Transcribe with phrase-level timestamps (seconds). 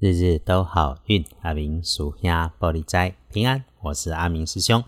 [0.00, 3.64] 日日都好运，阿明属下玻璃斋平安。
[3.82, 4.84] 我是阿明师兄。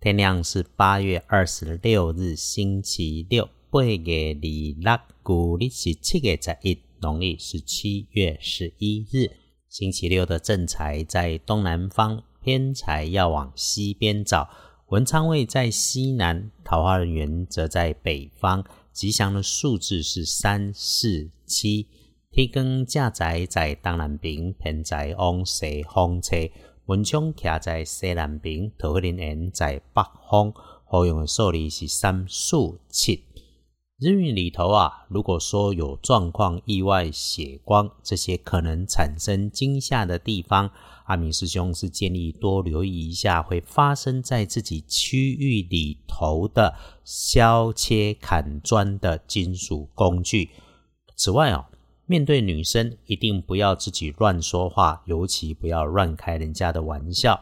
[0.00, 9.32] 天亮是八月二十六日，星期六，八月二六，古历是七月十一，农历是七月十一日。
[9.68, 14.48] 星期六的正财在东南方，偏财要往西边找。
[14.90, 18.64] 文昌位在西南，桃花人员则在北方。
[18.92, 21.88] 吉祥的数字是三四七。
[22.34, 26.34] 天光正在在东南边，偏在往西方车。
[26.86, 30.50] 文昌徛在西南边，桃花林园在北方。
[30.90, 32.56] 好用的数字是三、四、
[32.88, 33.22] 七。
[33.98, 40.70] 日运里头啊，如果说有状况、意外、血光这些可能产生惊吓的地方，
[41.04, 50.48] 阿明师兄是建议多留意一下，会发生在自己区域里头的削切砍砖的金属工具。
[51.14, 51.68] 此外啊。
[52.06, 57.40] 面对女生，一定不要自己乱说话，尤其不要乱开人家的玩笑。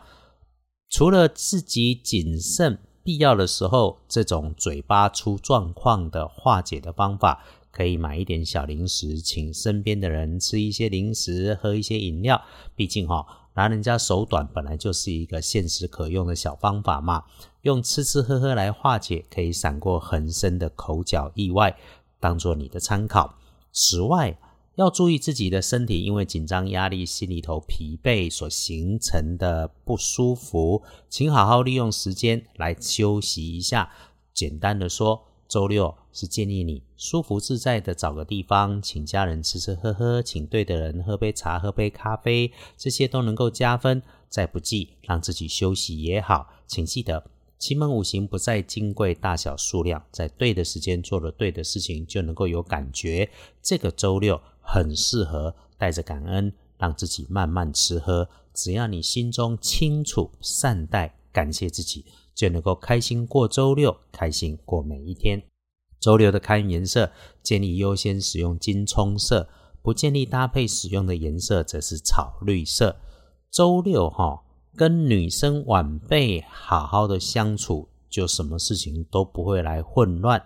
[0.89, 12.41] 除了自己谨慎，必要的时候，这种嘴巴出状况的化解的方法，可以买一点小零食，请身边的人吃一些零食，喝一些饮料。
[12.77, 17.25] 毕竟哈，拿人家手短，本来就是一个现实可用的小方法嘛。
[17.63, 21.77] 用吃吃喝喝来化解，可以闪过很深的口角意外，
[22.19, 23.35] 当做你的参考。
[23.73, 24.37] 此外，
[24.81, 33.93] 要注意自己的身体，因为紧张、压力、心里头疲惫所形成的不舒服，请好好利用时间来休息一下。
[34.33, 44.03] 简单的说，周六是建议你舒服自在的找个地方，请家人吃吃喝喝，请对的人喝杯茶、喝杯咖啡，这些都能够加分。
[44.31, 46.49] 再不济，让自己休息也好。
[46.67, 47.23] 请记得，
[47.59, 53.29] 奇门五行不在金贵大小数量，在对的时间做了对的事情，就能够有感觉。
[53.61, 54.41] 这个周六。
[54.73, 58.29] 很适合带着感恩，让自己慢慢吃喝。
[58.55, 62.05] 只要你心中清楚、善待、感谢自己，
[62.37, 65.43] 就能够开心过周六，开心过每一天。
[65.99, 67.11] 周六的开运颜色
[67.43, 69.49] 建议优先使用金葱色，
[69.83, 72.95] 不建议搭配使用的颜色则是草绿色。
[73.51, 74.43] 周六哈，
[74.77, 80.41] 跟女生晚辈好好的相处，就什么事情都不会来混乱。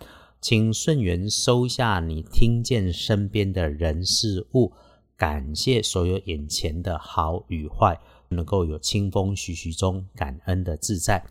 [0.44, 4.70] 请顺缘收下你听见身边的人事物，
[5.16, 11.24] 感谢所有眼前的好与坏，能够有清风徐徐中感恩的自在。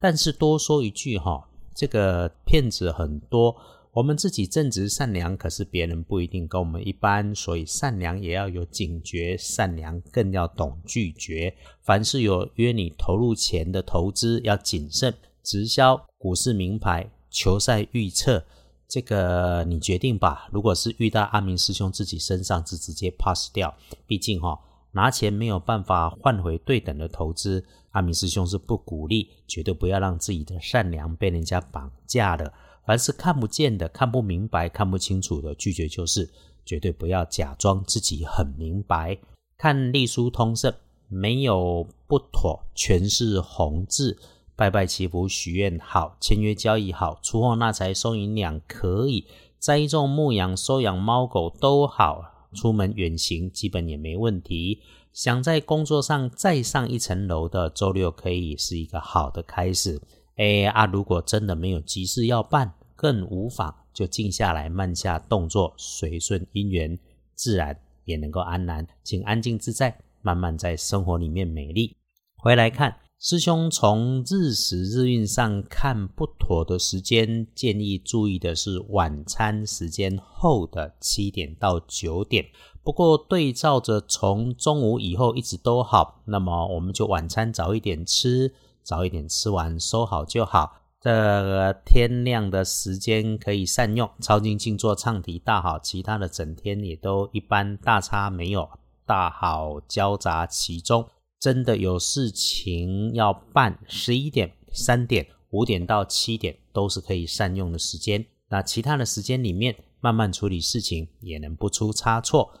[0.00, 3.54] 但是多说一句哈，这个骗子很多，
[3.92, 11.54] 我们自己正直善良，可是别人不一定跟我们一般，所以善良也要有警觉，善良更要懂拒绝。
[11.82, 15.12] 凡是有约你投入钱的投资，要谨慎。
[15.42, 17.10] 直销、股市名牌。
[17.36, 18.42] 球赛预测，
[18.88, 20.48] 这个你决定吧。
[20.50, 23.74] 如果是遇到阿明师兄自己身上，就直接 pass 掉。
[24.06, 24.58] 毕竟哈，
[24.92, 32.50] 拿钱没有办法换回对等的投资，阿明师兄是不鼓励，绝对不要让自己的善良被人家绑架了。
[32.86, 36.30] 凡是看不见的、看不明白、看不清楚的，拒绝就是。
[36.64, 39.16] 绝对不要假装自己很明白。
[39.56, 40.74] 看隶书通胜，
[41.06, 44.18] 没有不妥，全是红字。
[44.56, 49.26] 拜拜祈福许愿好，签约交易好，出货纳财收银两可以，
[49.58, 54.80] 栽种牧羊收养猫狗都好，出门远行基本也没问题。
[55.12, 60.00] 想在工作上再上一层楼的，周六可以是一个好的开始。
[60.36, 66.98] 哎啊，如果真的没有急事要办，更无妨，就静下来，慢下动作，随顺因缘，
[67.34, 71.94] 自然也能够安然，请安静自在，慢慢在生活里面美丽。
[72.38, 72.96] 回来看。
[73.18, 82.44] 师兄从日时日运上看不妥的时间，建议注意的是晚餐时间后的七点到九点。
[82.84, 90.82] 不过对照着从中午以后一直都好，那么我们就晚餐早一点吃，早一点吃完收好就好。
[91.00, 98.68] 这个天亮的时间可以善用，抄经静坐唱题大好，其他的整天也都一般，大差没有，
[99.06, 101.06] 大好交杂其中。
[101.38, 108.24] 真的有事情要办，十一点、三点、五点到七点都是可以善用的时间。
[108.48, 112.52] 那其他的时间里面，慢慢处理事情也能不出差错。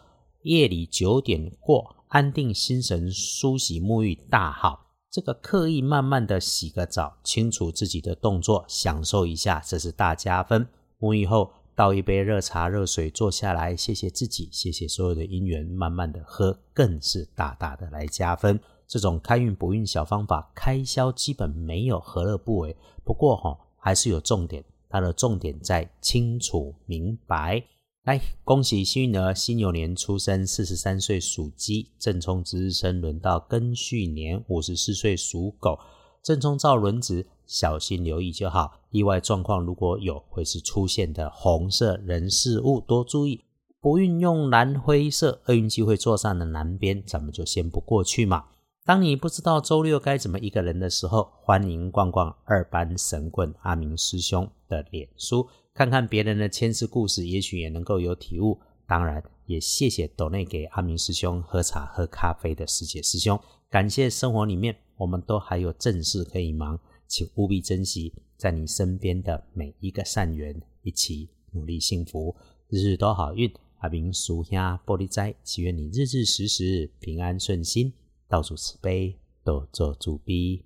[0.42, 4.86] 夜里九点过，安定心神，梳洗沐浴大好。
[5.10, 10.68] 这个刻意慢慢的洗个澡，清楚自己的动作，享受一下，这是大加分。
[11.00, 18.58] 沐浴后倒一杯热茶、热水，坐下来，谢谢自己，谢谢所有的因缘，慢慢的喝，更是大大的来加分。
[18.88, 22.74] 这种开运补运小方法，开销基本没有，何乐不为？
[23.04, 27.62] 不过哈，还是有重点，它的重点在清楚明白。
[28.04, 35.78] 来，恭喜幸运儿辛酉年出生，四十三岁属鸡，正冲值日生轮到庚戌年，五十四岁属狗，
[36.22, 38.80] 正冲照轮值，小心留意就好。
[38.90, 43.42] 意外状况如果有，会是出现的红色人事物，多注意。
[43.80, 48.46] 不运用蓝灰色，厄运机会坐上的南边，咱们就先不过去嘛。
[48.84, 55.48] 当你不知道周六该怎么一个人的时候，欢迎逛逛二班神棍阿明师兄的脸书。
[55.72, 58.58] 看看别人的前世故事，也许也能够有体悟。
[58.86, 63.38] 当然，也谢谢斗内给阿明师兄喝茶喝咖啡的师姐师兄。
[63.68, 72.34] 感谢生活里面我们都还有正事可以忙，请务必珍惜在你身边的每一个善缘，一起努力幸福，
[72.68, 73.52] 日日都好运。
[73.78, 77.92] 阿明叔兄玻璃斋，祈愿你日日时时平安顺心，
[78.26, 79.14] 到处慈悲，
[79.44, 80.62] 多做主逼。